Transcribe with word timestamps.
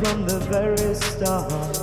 from 0.00 0.24
the 0.24 0.38
very 0.48 0.94
start. 0.94 1.79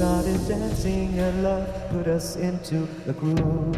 Started 0.00 0.48
dancing 0.48 1.18
and 1.18 1.42
love 1.42 1.68
put 1.90 2.06
us 2.06 2.36
into 2.36 2.88
the 3.04 3.12
groove. 3.12 3.76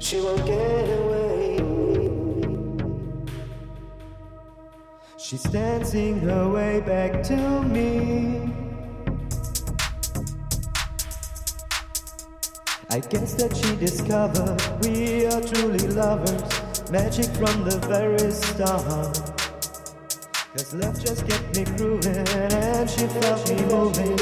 She 0.00 0.20
won't 0.20 0.44
get 0.44 0.88
away. 0.98 1.58
She's 5.16 5.44
dancing 5.44 6.18
her 6.22 6.48
way 6.48 6.80
back 6.80 7.22
to 7.30 7.36
me. 7.62 8.52
I 12.90 12.98
guess 12.98 13.34
that 13.34 13.56
she 13.56 13.76
discovered 13.76 14.60
we 14.84 15.26
are 15.26 15.42
truly 15.42 15.86
lovers. 15.94 16.90
Magic 16.90 17.26
from 17.36 17.62
the 17.62 17.78
very 17.86 18.32
start. 18.32 19.33
Cause 20.56 20.72
love 20.72 21.04
just 21.04 21.26
kept 21.26 21.56
me 21.56 21.64
grooving 21.76 22.14
and 22.28 22.88
she 22.88 23.08
felt 23.08 23.50
me 23.50 23.56
moving 23.64 24.12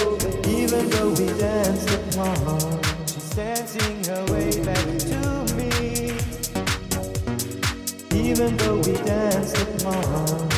Even 0.49 0.89
though 0.89 1.11
we 1.11 1.27
danced 1.39 1.91
apart. 1.91 2.87
She's 3.07 3.31
dancing 3.35 4.03
her 4.05 4.25
way 4.33 4.65
back 4.65 4.99
to 5.11 5.55
me 5.57 6.17
Even 8.19 8.57
though 8.57 8.79
we 8.79 8.95
danced 9.05 9.59
apart 9.59 10.52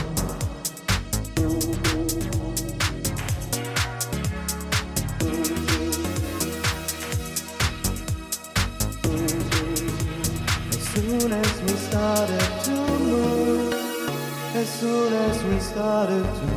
soon 14.80 15.12
as 15.12 15.44
we 15.44 15.60
started 15.60 16.24
to 16.24 16.53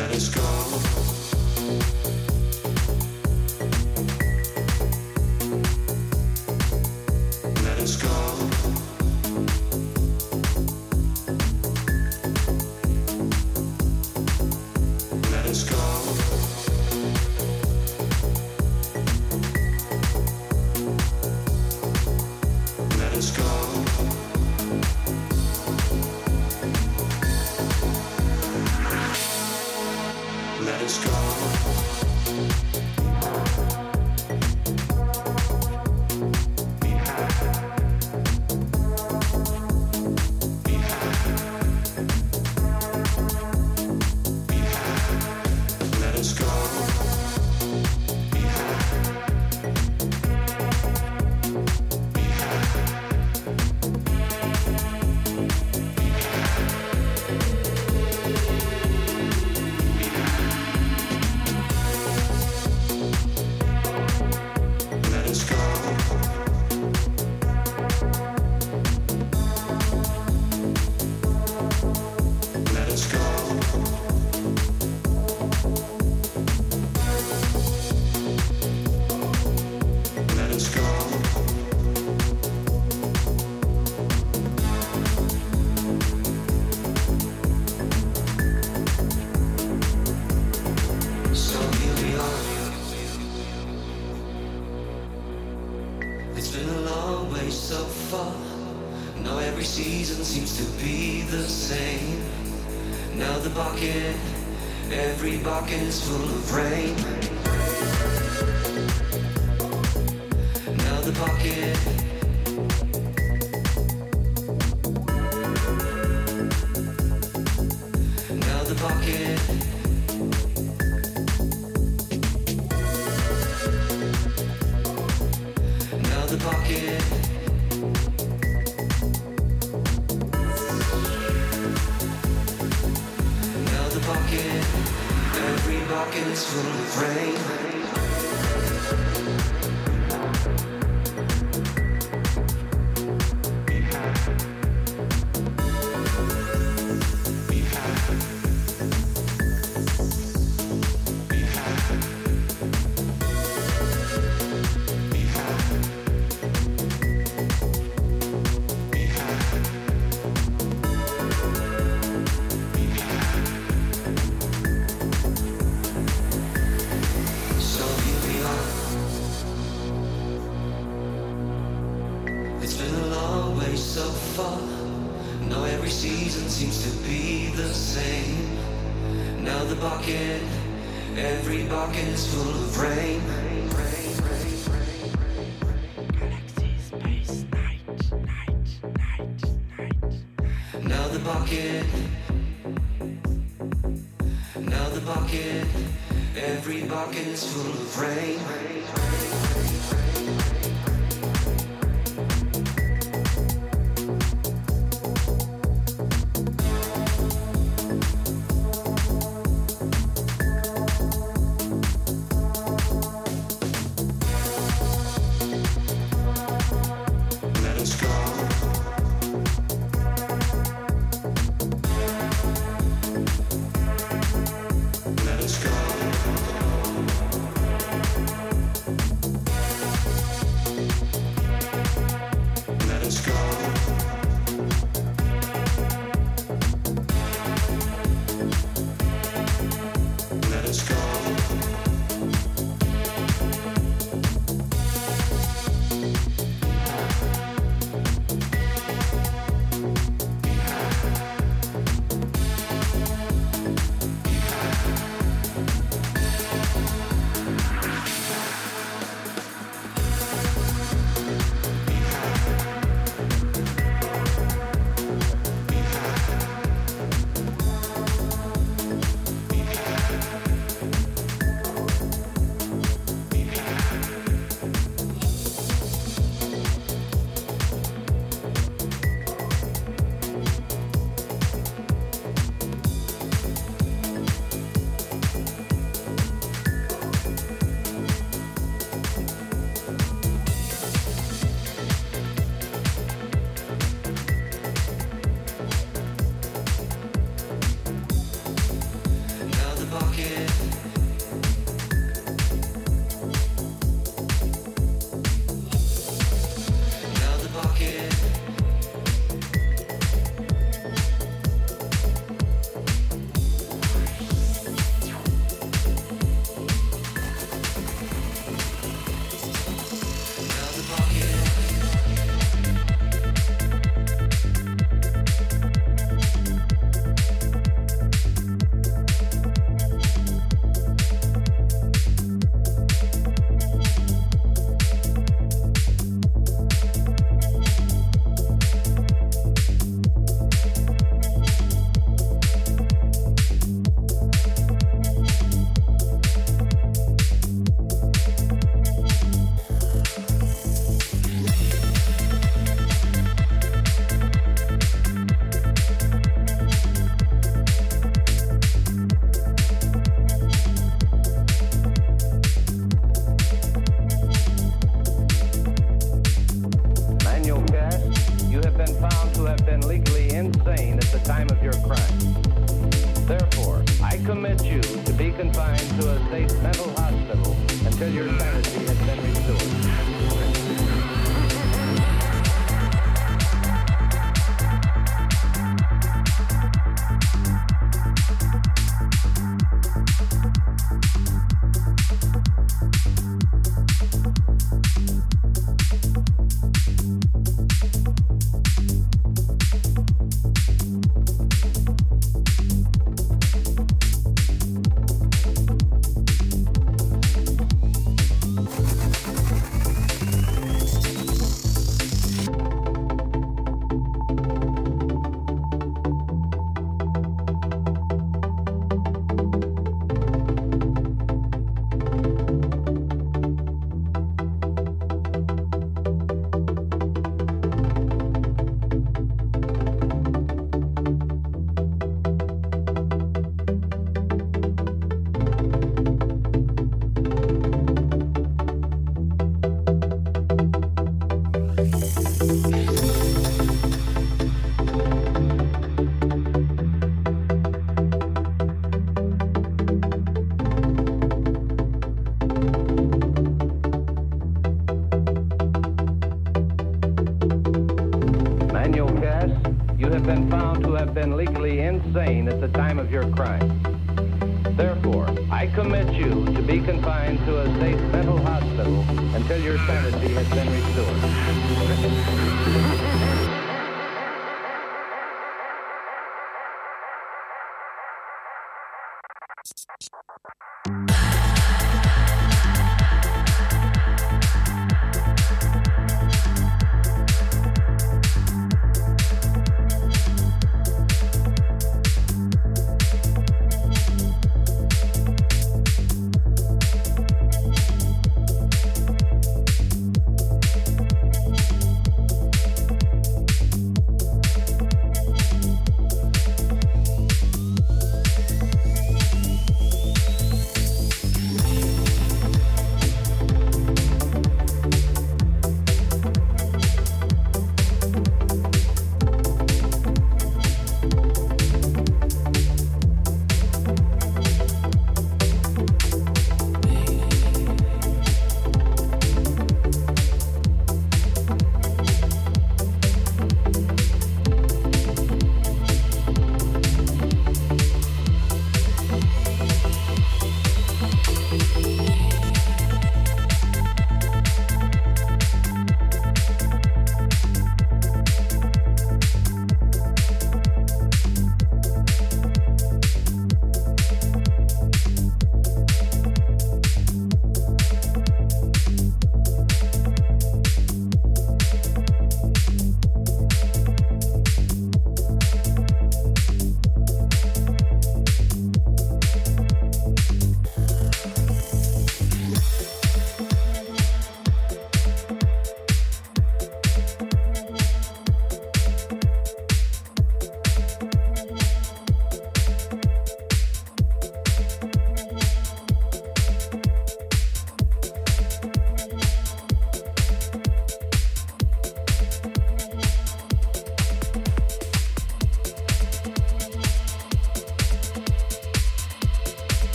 let 0.00 0.12
us 0.12 0.28
go. 0.30 1.09